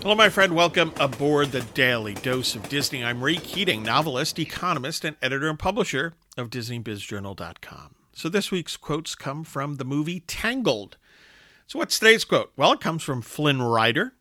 [0.00, 0.54] Hello, my friend.
[0.54, 3.02] Welcome aboard the Daily Dose of Disney.
[3.02, 7.96] I'm Ray Keating, novelist, economist, and editor and publisher of DisneyBizJournal.com.
[8.12, 10.96] So this week's quotes come from the movie Tangled.
[11.66, 12.52] So what's today's quote?
[12.56, 14.14] Well, it comes from Flynn Rider,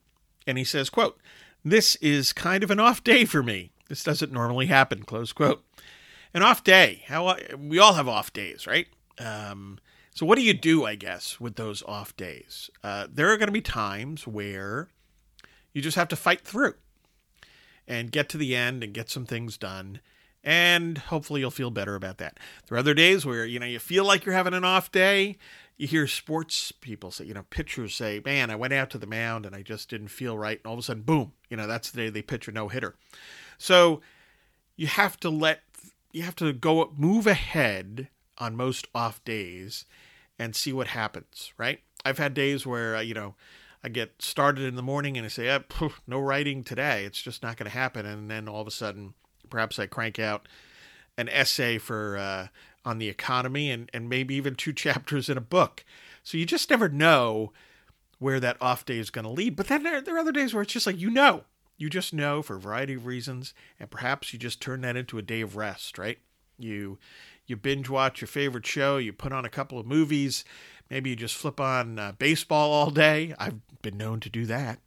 [0.47, 1.19] and he says, quote,
[1.63, 3.69] This is kind of an off day for me.
[3.87, 5.63] This doesn't normally happen, close quote.
[6.33, 7.03] An off day.
[7.05, 8.87] How we all have off days, right?
[9.19, 9.77] Um,
[10.11, 12.71] so what do you do, I guess, with those off days?
[12.83, 14.89] Uh, there are going to be times where
[15.77, 16.73] you just have to fight through
[17.87, 19.99] and get to the end and get some things done.
[20.43, 22.39] And hopefully you'll feel better about that.
[22.65, 25.37] There are other days where, you know, you feel like you're having an off day.
[25.77, 29.05] You hear sports people say, you know, pitchers say, man, I went out to the
[29.05, 30.57] mound and I just didn't feel right.
[30.57, 32.69] And all of a sudden, boom, you know, that's the day they pitch a no
[32.69, 32.95] hitter.
[33.59, 34.01] So
[34.75, 35.61] you have to let,
[36.11, 38.07] you have to go up move ahead
[38.39, 39.85] on most off days
[40.39, 41.81] and see what happens, right?
[42.03, 43.35] I've had days where, uh, you know,
[43.87, 47.05] I get started in the morning and I say, oh, no writing today.
[47.05, 48.05] It's just not going to happen.
[48.05, 49.13] And then all of a sudden,
[49.49, 50.49] perhaps I crank out
[51.17, 52.47] an essay for uh,
[52.83, 55.85] on the economy and, and maybe even two chapters in a book.
[56.21, 57.53] So you just never know
[58.19, 59.55] where that off day is going to lead.
[59.55, 61.45] But then there, there are other days where it's just like, you know,
[61.77, 63.53] you just know for a variety of reasons.
[63.79, 66.17] And perhaps you just turn that into a day of rest, right?
[66.59, 66.97] You
[67.47, 70.45] you binge watch your favorite show, you put on a couple of movies,
[70.89, 73.33] maybe you just flip on uh, baseball all day.
[73.39, 74.79] I've been known to do that.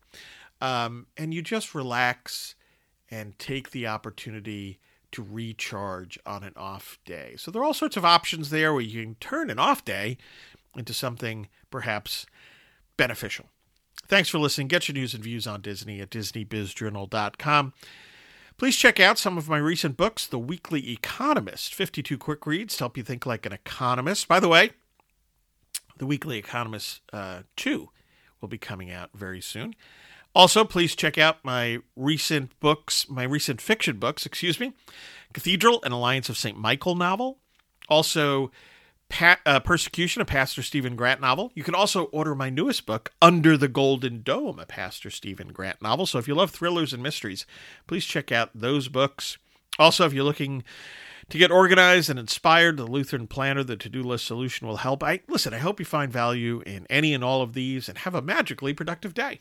[0.60, 2.54] Um, and you just relax
[3.10, 4.78] and take the opportunity
[5.12, 7.34] to recharge on an off day.
[7.36, 10.18] So there are all sorts of options there where you can turn an off day
[10.76, 12.26] into something perhaps
[12.96, 13.46] beneficial.
[14.06, 14.68] Thanks for listening.
[14.68, 17.72] Get your news and views on Disney at DisneyBizJournal.com.
[18.60, 22.80] Please check out some of my recent books The Weekly Economist 52 quick reads to
[22.80, 24.28] help you think like an economist.
[24.28, 24.72] By the way,
[25.96, 27.88] The Weekly Economist uh, 2
[28.38, 29.74] will be coming out very soon.
[30.34, 34.74] Also, please check out my recent books, my recent fiction books, excuse me,
[35.32, 36.58] Cathedral and Alliance of St.
[36.58, 37.38] Michael novel.
[37.88, 38.50] Also,
[39.46, 41.52] uh, Persecution, a Pastor Stephen Grant novel.
[41.54, 45.82] You can also order my newest book, Under the Golden Dome, a Pastor Stephen Grant
[45.82, 46.06] novel.
[46.06, 47.46] So if you love thrillers and mysteries,
[47.86, 49.38] please check out those books.
[49.78, 50.62] Also, if you're looking
[51.28, 55.02] to get organized and inspired, the Lutheran Planner, the to-do list solution will help.
[55.02, 58.14] I listen, I hope you find value in any and all of these and have
[58.14, 59.40] a magically productive day.